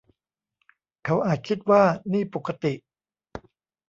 [1.05, 2.73] เขาอาจคิดว่านี่ปกติ